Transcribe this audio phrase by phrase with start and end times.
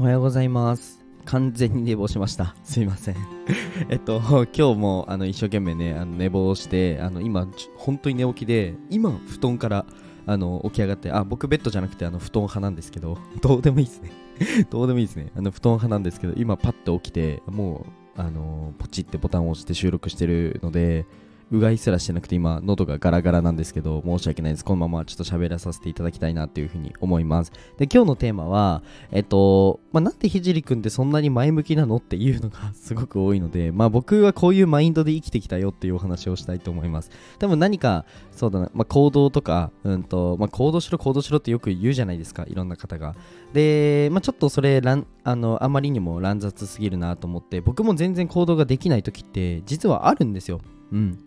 [0.00, 1.04] おはようございます。
[1.26, 2.56] 完全に寝坊しました。
[2.64, 3.16] すいません。
[3.90, 9.84] えっと、今日もあの一生懸命ね、あの寝坊して、あの今、本当に寝起きで、今、布団から
[10.24, 14.10] あの起き上がって、あ、僕ベッドじゃなくてあの布団派なんですけど、 どうでもいいですね。
[14.72, 15.32] どうでもいいですね。
[15.36, 17.84] あの布団派なんですけど、今パッと起きて、も
[18.16, 21.04] う、あのポチってボタンを押して収録してるので、
[21.52, 24.64] うがいすらしてなくて今喉がガラガラなんですけど申し訳ないです。
[24.64, 27.52] このままちょっと喋らさせていただきたいなっていうふうに思います。
[27.76, 37.10] で今日のテーマはえっと、まあ、なんでひじりくんってそんなに前向きなのっていうのがすごく多いのでまあ僕はこういうマインドで生きてきたよっていうお話をしたいと思います。
[37.38, 43.16] 多分何かそうだな、まあ、行動とかうんと、まあ、行動しろ行動しろってよく言うじゃないですかいろんな方が。
[43.52, 44.80] で、まあ、ちょっとそれ
[45.24, 50.60] あのあまりにも乱雑すぎるなと思って僕も全然行動ができない時って実はあるんですよ。
[50.92, 51.18] うん。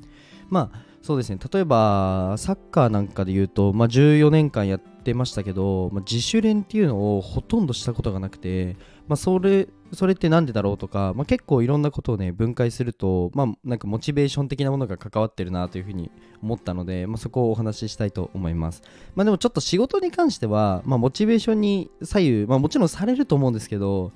[0.49, 1.38] まあそうですね。
[1.52, 8.77] 例えばサッカーなんかで言うと、まあ、14年間やってましたけど、まあ、自主練っていうのをほとんどしたことがなくて、
[9.09, 16.09] まあ、それそれってなんでだろうとか、まあ、結構いろんなことをね分解すると、まあ、なんかモチベーション的なものが関わってるなというふうに
[16.41, 18.81] 思ったので、まあ、そこをお話ししたいと思います、
[19.13, 24.13] まあ、でもちょっと仕事に関しては、まあ、モチベーションに左右、まあ、もちろんされると思うんですけど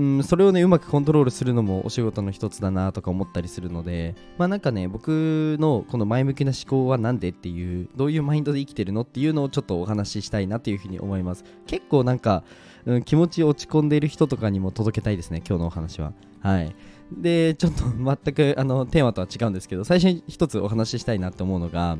[0.00, 11.44] うん、それをねうまくコントロールするのもお仕事の一つだなとか思ったりするのでまあなんかね僕のこの前向きな思考は何でっていうどういうマインドで生きてるのっていうのをちょっとお話ししたいなというふうに思います。
[11.66, 12.44] 結構なんか、
[12.86, 16.14] うん、気持ち落ち込んでいる人とかにも届けたいですね今日のお話は。
[16.40, 16.74] はい。
[17.12, 21.98] でちょっと全くあのテーマとは違うんですけど最初に一つお話ししたいなと思うのが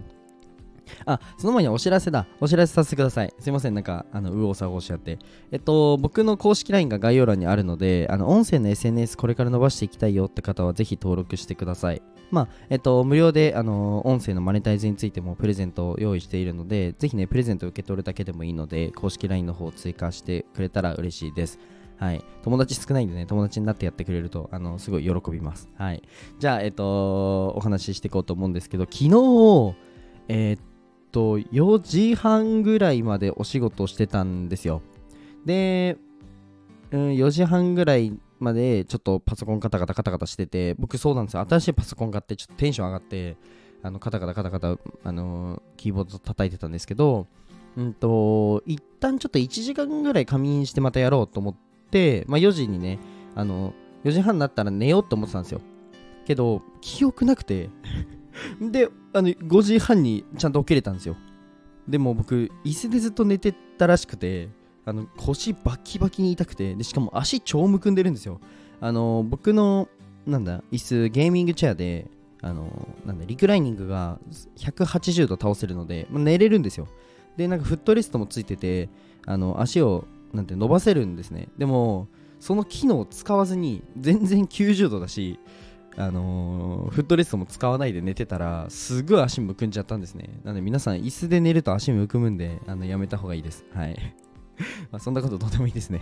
[1.07, 2.27] あ、その前にお知らせだ。
[2.41, 3.35] お知らせさせてください。
[3.39, 5.19] すいません、なんか、あの、右往左往しちゃって。
[5.51, 12.03] えっと、僕の公式 LINE が概要欄にあるので、あの、音声の SNS これから伸ばしていきたいよって方は、ぜひ登録してください。
[12.31, 21.59] まあ、えっと、無料で、あの、音声のマネタイズについてもプレゼントを用意しているので、ぜひね、プレゼント受け取るだけでもいいので、公式 LINE の方を追加してくれたら嬉しいです。
[22.01, 22.25] はい。
[22.43, 25.69] 友達少ないんでね、友達になってやってくれると、あの、すごい喜びます。
[25.77, 26.03] はい。
[26.39, 29.75] じゃあ、えっと、お話ししていこうと思うんですけど、昨日、
[30.29, 30.61] えーっ
[31.11, 34.83] と4時半ぐらいまでお仕事してたんですよ。
[35.45, 35.97] で、
[36.91, 41.47] うん、4時半ぐらいまでちょっとパソコンカタカタカタカタしてて僕そうなんですよ。
[41.49, 43.37] 新しいパソコン買ってちょっとテンション上がって
[43.83, 47.27] あのカタカタカタカタあのキーボード叩いてたんですけど
[47.77, 51.55] うんと一旦ちょっと1時間ぐらい仮眠してまたやろうと思っ
[51.91, 52.99] て、まあ、4時にね
[53.35, 53.73] あの
[54.05, 55.61] 4時半になったら寝ようと思ってたんですよ。
[56.27, 57.71] けど記憶なくて。
[58.61, 61.17] であの5時半にちゃんと起きれたんですよ。
[61.89, 64.49] でも僕椅子でずっと寝てたらしくて
[64.85, 68.41] あの腰バキバキに痛くてでしかも足超むくんでるんですよ。
[68.81, 69.89] あの僕の
[70.27, 72.11] なんだ椅子ゲーミングチェアで
[72.43, 74.19] あのなんだリクライニングが
[74.57, 76.89] 180度倒せるので、まあ寝れるんですよ。
[77.37, 78.89] でなんかフットレストもついてて
[79.27, 81.49] あの足をなんて伸ばせるんですね。
[81.59, 82.09] でも
[82.39, 85.39] その機能を使わずに全然90度だし
[86.01, 90.41] あのーフットレストも使わないで寝てたらすごい足むくんじゃったんですね。
[90.45, 93.65] なので皆さん椅子で寝ると足むくむんであのやめた方がいいです。
[93.75, 93.97] はい。
[94.91, 96.01] まそんなことどうでもいいですね。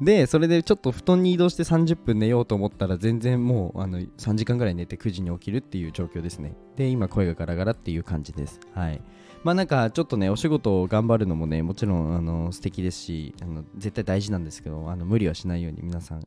[0.00, 6.54] でそれでちょっと布団に移動して30分寝ようと思ったら全然もうあの3時間ぐらい寝て9時に起きるっていう状況ですね。
[6.76, 8.60] で今声がガラガラっていう感じです。
[8.74, 9.00] はい。
[9.44, 16.26] まあなんかちょっとねお仕事を頑張るのもねもちろんあの素敵ですしあの絶対大事なんですけどあの無理はしないように皆さん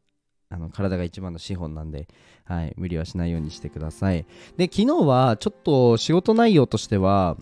[0.51, 2.07] あの体が一番の資本なんで、
[2.43, 4.25] はい、無理はしないようにしてください。
[4.57, 7.37] で、昨日はちょっと仕事内容としては、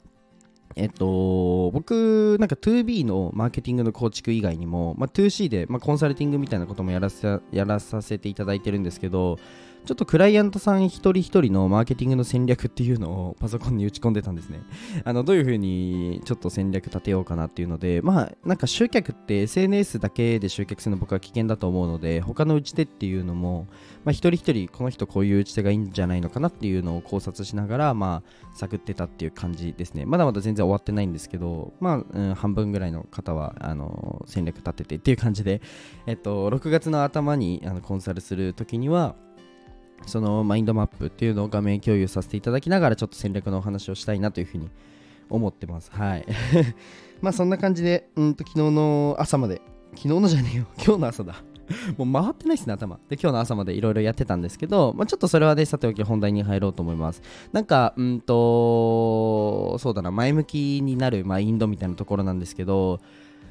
[0.75, 9.39] えっと、僕、なんか 2B のマーケティングの構築以外にも、まあ、2C で、まあ、コンサルティングみたいなこともやらせやらさせていただいてるんですけど、
[9.85, 14.59] ちょっとクライアントさん一人一人のマーケティングの戦略っていうのをパソコンに打ち込んでたんですね。
[15.05, 23.67] あのどういうふうにちょっと戦略立てようかなっていうので、まあなんか集客って SNS だけで集客するの僕は危険だと思うので、他の打ち手っていうのも、
[24.03, 30.05] まあ、一人一人この人こういう打ち手がいいんじゃないのかなっていうのを考察しながら、まあ探ってたっていう感じですね。
[30.05, 35.61] まだまだ全然終わってないんですけど、まあ、うん、半分ぐらいの方はあの戦略立ててっていう感じで、
[36.07, 39.15] えっと、6月の頭にあのコンサルするときには、
[40.05, 44.69] そのマインドマップっていうのを画面共有させていただきながらちょっと戦略のお話をしたいなというふうに
[45.29, 45.91] 思ってます。
[45.91, 46.25] はい。
[47.21, 49.61] まあそんな感じで、うんと昨日の朝まで、
[49.95, 51.35] 昨日のじゃねえよ、今日の朝だ。
[51.97, 52.97] もう回ってないですね、頭。
[53.09, 57.21] で、今日の朝までいろいろやってたんですけど、まあ、ちょっとそれはね、さておき本題に入ろうと思います。
[57.51, 62.99] なんか、うんと、そうだな、前向きになるマインドみたいなところなんですけど、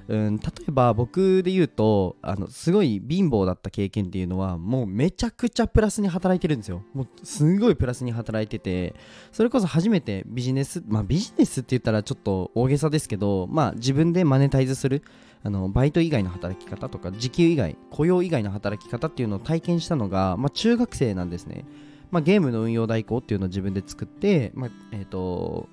[0.08, 6.82] うん、例えば僕で言うとあのすごい貧乏だった経験っていうのはもうめちゃくちゃプラスに働いてるんですよ。
[6.94, 8.94] もうすごいプラスに働いてて
[9.32, 15.02] それこそ初めてビジネスまあビジネスって言ったらちょっと大げさですけどまあ自分でマネタイズする
[15.42, 21.64] あのバイト以外の働き方とか時給以外雇用以外の働き方っていうのを体験したのが、まあ、中学生なんですね、
[22.10, 25.68] まあ、ゲームの運用代行っていうのを自分で作って、まあえーと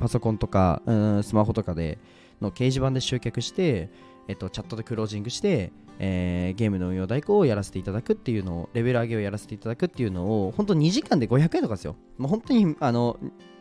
[0.00, 1.98] パソコンとかうんスマホとかで
[2.42, 3.90] の掲示板で集客して、
[4.28, 11.96] えっと、チャットでクロージングして、えーゲームの運用代行をやらせていただくっていうのをレベル上げをやらせていただくっていうのを本当2時間で500円とかですよ。
[12.18, 13.18] もう本当にあの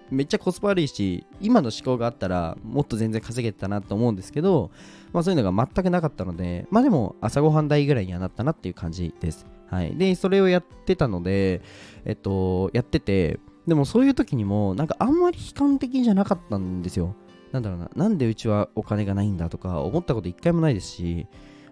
[0.10, 4.70] めっちゃコスパ悪いし今の思考があったらもっと全然稼げてたなと思うんですけど、
[5.14, 9.46] まあ、そういうのが全くなかったのでまあでも朝ごはん代ぐらいにはなったなっていう感じです。
[9.68, 9.96] はい。
[9.96, 11.62] でそれをやってたので
[12.04, 17.16] えっとやっててでもそういう時にもなんかあんまり悲観的じゃなかったんですよ。
[17.52, 21.28] なんだろうな、なんでうちはお金がないんだとか思ったこと一回もないですし、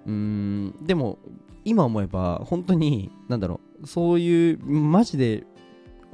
[0.06, 1.20] うーん、でも
[1.66, 5.46] 今思えば本当に、なんだろう、そういう、マジで、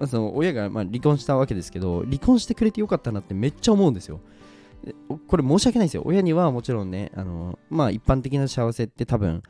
[0.08, 4.20] その親がま離婚したわけですけど、離婚してくれてよかったなってめっちゃ思うんですよ。
[5.28, 6.04] これ申し訳ないですよ。
[6.06, 9.42] 親にはもちろんね、あの、まあ一般的な幸せって多分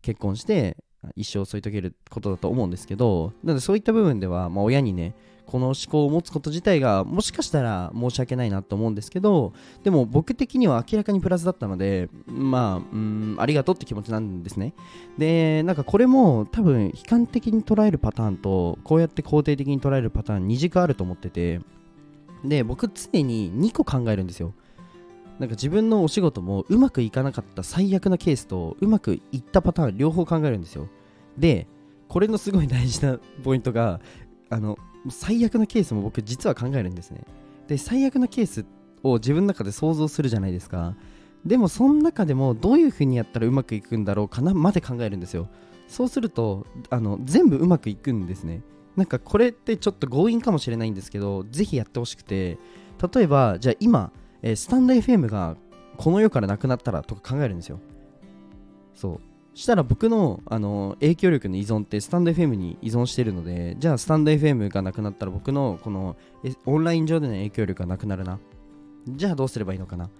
[0.00, 0.76] 結婚して
[1.16, 5.14] 一生添い遂げることだと思うんですけど、なのでそういった部分では、まあ親にね、
[5.50, 14.74] この思考を持つこと自体がもしかしたら申し訳ないなと思うんですけどでも僕的には明らかにプラスだったのでまあうんありがとうって気持ちなんですね。
[15.16, 21.60] でなんかこれも多分悲観的に捉えるパターンとこうやって肯定的に捉えるパターン2軸あると思ってて
[22.44, 24.52] で僕常に2個考えるんですよ。
[25.38, 30.88] なんか自分のお仕事もうまくいかなかった最悪なケースとうまくいったパターン両方考えるんですよ。
[31.38, 31.66] で
[32.08, 34.00] これのすごい大事なポイントが
[34.50, 34.78] あの
[35.10, 37.22] 最悪なケースも僕実は考えるんですね。
[37.66, 38.64] で最悪なケース
[39.02, 40.94] を自分の中で想像するじゃないですか。
[41.44, 45.48] でもその中でもどういう風にやったらうまくいくんだろうかなまで考えるんですよ。
[45.86, 48.62] そうするとあの全部うまくいくんですね。
[48.96, 52.58] なんかこれってちょっと強引かもしれないんですけどぜひやってほしくて。
[53.14, 54.10] 例えばじゃあ今、
[54.42, 55.56] えースタンド FM が
[55.96, 57.78] この世からなくなったらとか考えるんですよ。
[58.94, 59.27] そう。
[59.58, 66.16] したら僕のあの影響力の依存ってスタンド FM に依存してるのでじゃあスタンド FM がなくなったら僕のこの
[66.64, 67.98] オンライン上での影響力がな？
[67.98, 68.38] くなるな
[69.08, 70.10] じゃあどうすればいいのかな？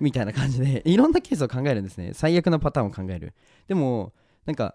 [0.00, 2.10] みたいな感じで いろんなケースを考えるんですね。
[2.12, 3.32] 最悪なパターンを考える。
[3.68, 4.12] でも
[4.44, 4.74] なんか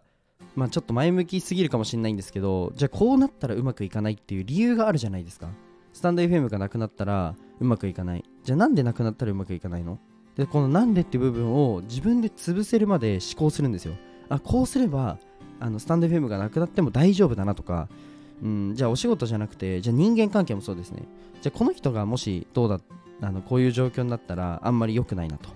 [0.55, 5.49] まあちょっと前向きすぎるかもしれないんですけどじゃあこうなったらうまくいかないっていう理由があるじゃないですか。
[5.93, 8.23] スタンド FM がなくなったらうまくいかない。
[8.43, 9.99] じゃあなんでなくなったらうまくいかないの？
[10.38, 13.94] でこのなんでっていう部分を自分で潰せるまで思考するんですよ。
[14.30, 15.18] あこうすれば
[15.59, 17.88] あのスタンド FM がなくなっても大丈夫だなとか、
[18.41, 21.03] うん、じゃあお仕事じゃなくてじゃあ人間関係もそうですね。
[21.41, 22.80] じゃあこの人がもしどうだ
[23.21, 25.50] あのこういう状況になったらあんまり良くないなと。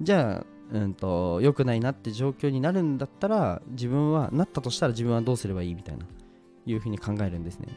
[0.00, 6.06] じゃあうんと良くないなって状況になるんだったら自分はなったとしたら自分はどうすればいいみたいな
[6.66, 7.68] いうふうに考えるんですね。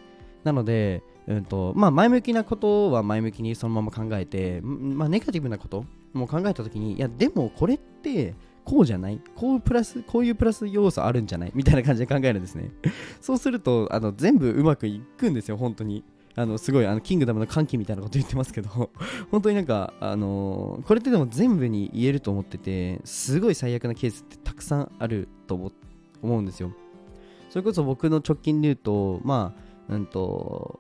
[0.44, 8.34] なので、うんとまあ、前向きなことは前向きにそのまま考えて、まあ、ネガティブなこともう考えたときにいやでもこれって
[8.66, 9.20] こうじゃない？
[9.36, 11.52] こうプラスこういうプラス要素あるんじゃない？
[11.56, 12.72] みたいな感じで考えるんですね。
[13.22, 16.04] そうするとあの全部うまくいくんですよ本当に。
[16.36, 18.70] あのすごいあのキングダムの歓喜みたいなこと言ってますけど。
[19.32, 25.72] 本当になんか、あのーこれってでも全部に言えると思っててすごい最悪なケースってたくさんあると思
[26.22, 26.72] 思うんですよ。
[27.50, 29.54] それこそ僕の直近で言うとま
[29.90, 30.80] あうんと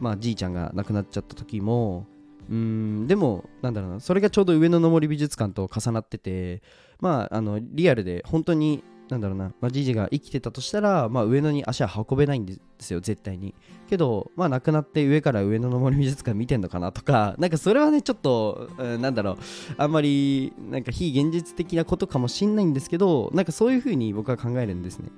[0.00, 2.04] まあじいちゃんが亡くなっちゃった時も
[2.50, 6.62] うんでもなんだろうなそれがちょうど上野の森美術館と重なってて
[7.00, 13.54] まああのリアルで本当になんだろうな、まあ、ジジが生きてたとしたら、まあ、上野に足は運べないんですよ絶対に。
[13.88, 19.36] けどまあ亡くなって上から上野の森美術館見てんのかなとか なんかそれはねちょっと、うんなんだろう
[19.76, 25.10] あんまりなんか非現実的なことかもしんないんですけどなんかそういう風に僕は考えるんですね。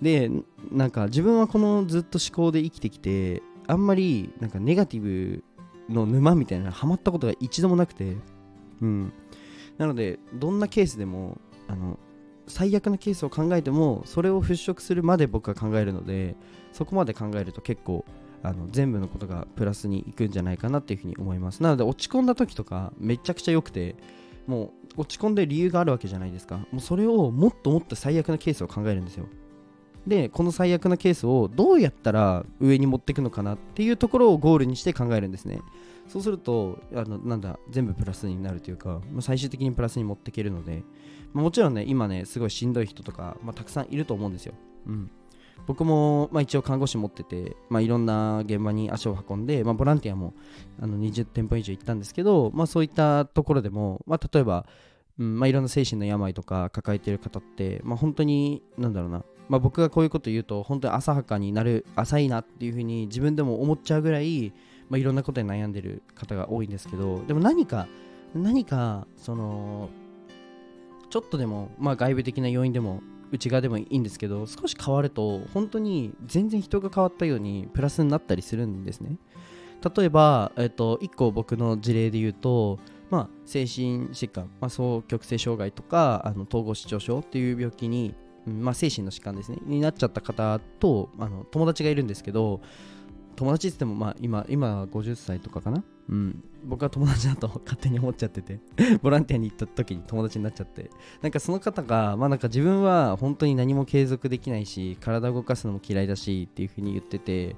[0.00, 0.30] で
[0.72, 5.44] なんか自分はこのずっと思考で生きてきてあんまりなんかネガティブ
[5.88, 8.16] の沼みたいなのハマったことが一度もなくて。
[8.80, 9.12] うん。
[9.78, 11.38] なのでどんなケースでも
[11.68, 11.98] あの
[12.46, 16.36] 最悪なケースを考えてもそれを払拭するまで僕は考えるので
[16.72, 18.04] そこまで考えると結構
[18.42, 21.62] あの全部のことがプラスにいくんじゃないかなっていうふうに思います。
[21.62, 23.96] なので落ち込んだ時とかめちゃくちゃ良くて
[24.46, 26.58] もう落ち込んで理由があるわけじゃないですか。
[26.70, 29.26] もうそれをもっともっと最悪なケースを考えるんですよ。
[30.06, 35.60] でこの最悪なケースをどうやったら上に持っていくのかなっていうところをゴールにして考えるんですね。
[36.08, 40.82] そうするとあのなんだ全部プラスになるというか、まあ最終的にプラスに持っていけるので、
[41.32, 44.54] まもちろんね今ねすごいしんどい人とか、まあ、たくさんいると思うんですよ、
[44.86, 45.10] うん、
[45.66, 50.34] 僕も、まあ、一応看護師持ってて、まあ、いろんな現場に足を運んで、まあ、ボランティアも
[50.80, 54.66] あの20店舗以上行ったんですけど、まあ、そういったところでも、まあ、例えば
[55.16, 64.52] うんまあ、いろんな精神の病とか抱えてる方って、まあ、本当になんだろうな、まあ、僕がこういうこと言うと本当に浅はかになる浅いなっていうふうに自分でも思っちゃうぐらい、
[64.88, 67.86] まあ、いろんなことに悩んでる方が多いんですけどでも何か
[68.34, 69.90] 何かその
[71.10, 79.18] ちょっとでも、まあ、外部的な要因でも内側でもいいんですけど少し変わると本当に全然人が変わったようにプラスになったりするんですね。
[79.96, 82.78] 例えば、えっと、1個僕の事例で言うと
[83.10, 88.14] まあ、精神疾患、まあ、双極性障害とかあの統合失調症っていう病気に、
[88.46, 89.58] まあ、精神の疾患ですね。
[89.64, 92.60] になっちゃった方とあの友達がいるんですけど
[93.36, 98.60] 友達って言っても、まあ、今今50歳とかかな、うん、僕は友達だと 勝手に思っちゃってて
[99.02, 100.90] ボランティアに行った時に友達になっちゃって。
[101.22, 107.56] なんかその方が、まあ、なんか自分は本当に何も継続できないし体を動かすのも嫌いだしっていうふうに言ってて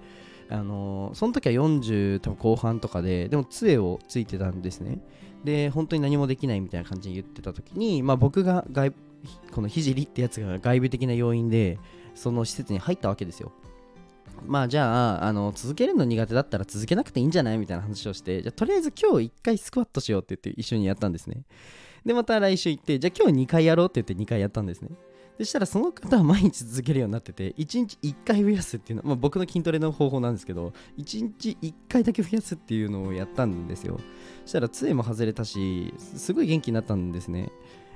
[0.49, 5.01] あの、その時は40多分後半とかででも杖をついてたんですね。
[5.45, 8.93] で本当に何もできないみたいな感じに言ってた時に、まあ、僕が外
[9.53, 11.79] この聖ってやつが外部的な要因で
[12.15, 13.53] その施設に入ったわけですよ。
[14.45, 21.43] まあじゃああの続けるの苦手だったら続けなくていいんじゃないみたいな話をしてじゃとりあえず今日1回スクワットしようって言って一緒にやったんですね。
[22.05, 24.91] でまた来週行ってじゃあ今日2回やろうって言って2回やったんですね。
[25.39, 34.01] そしたらその方は毎日続けるようになってて1日1回増やすっていうのは、まあ、僕の筋トレの方法なんですけど1日1回だけ増やすっていうのをやったんですよ。
[34.45, 37.51] そしたら杖も外れたしすごい元気になったんですね。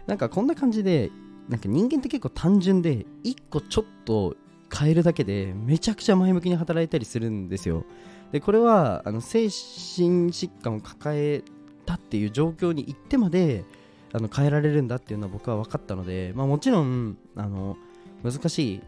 [0.06, 1.10] なんかこんな感じで
[1.48, 4.36] なんか人間って結構単純で1個ちょっと
[4.72, 7.84] 変えるだけでめちゃくちゃ前向きに働いたりするんですよ。
[8.32, 11.42] でこれはあの精神疾患を抱え
[11.86, 13.64] たっていう状況に行ってまで
[14.12, 17.76] あの変えられるんだっていうのは僕は分かったので、まあ、もちろんあの
[18.22, 18.80] 難しい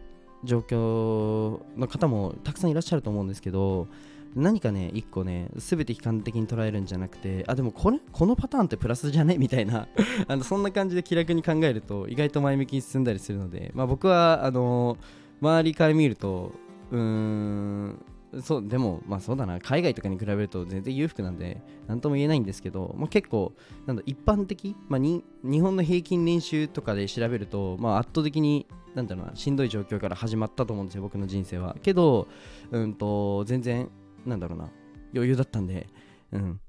[0.43, 3.87] 状況の方もたくさんいらっしゃると思うんですけど
[4.35, 9.37] 何かね一個ね全て悲観的に捉えるんじゃなくてあでもこれこのパターンってプラスじゃね？
[9.39, 9.87] みたいな
[10.27, 14.97] あのそんな感じで気楽に考えると意外と前向きに進んだりするので、まあ、僕はあの
[15.41, 16.51] 周りから見ると
[16.91, 18.05] うーん
[18.41, 19.59] そうでもまあそうだな。
[19.59, 23.53] 海外とかに比べると全然裕福なんで何とも言えないんですけど、まあ、結構
[23.85, 31.75] なんだ一般的、まあ、に日本の平均年収とかで調べると、まあ、圧倒的になんだろうなしんどい状況から始まったと思うんですよ僕の人生は。
[31.81, 32.27] けど、
[32.71, 33.89] うんと全然
[34.25, 34.69] なんだろうな
[35.13, 35.87] 余裕だったんで、
[36.31, 36.59] うん、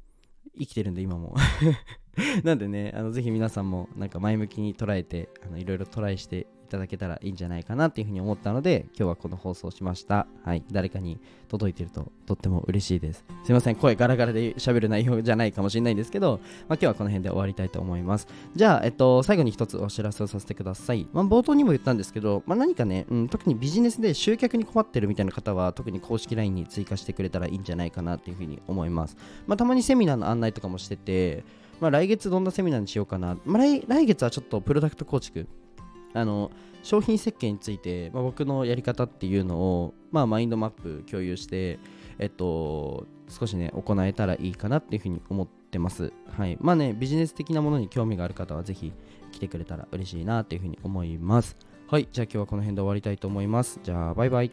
[0.58, 1.34] 生きてるんで今も。
[2.44, 10.26] なんでねあのぜひ皆さんもなんか前向きに捉えていろいろトライしていただけたらいいんじゃないかなっていうふうに思ったので今日はこの放送しました。
[10.44, 10.64] はい。
[10.72, 13.24] 誰かに届いてるととっても嬉しいです。
[13.44, 13.76] すいません。
[13.76, 18.26] 声ガラガラで喋る内容じゃないかもしれないんですけど、まあ、今日はこの辺で終わりたいと思います。
[18.54, 29.16] じゃあ、えっと、最後に一つお知らせをさせてください、まあ、冒頭にも言ったんですけど、まあ、何かね、うん、特にビジネスで集客に困ってるみたいな方は特に公式 LINE に追加してくれたらいいんじゃないかなっていうふうに思います、
[29.46, 31.44] まあ、たまにセミナーの案内とかもしてて
[31.80, 35.48] まあ、来月どんなセミナーにしようかな、まあ来、来月はちょっとプロダクト構築
[36.14, 36.50] あの
[36.82, 41.78] 商品設計について、まあ、僕のやり方っていうのを、まあ、マインドマップ共有して、
[42.18, 46.12] えっと、少しね行えたらいいかなっていうふうに思ってます。
[46.36, 46.56] はい。
[46.60, 48.92] まあねビジネス的なものに興味がある方はぜひ
[49.32, 51.56] 来てくれたら嬉しいなっていうふうに思います。
[51.88, 52.08] はい。
[52.12, 53.80] じゃあ今日はこの辺で終わりたいと思います。
[53.82, 54.50] じゃあバイバイ。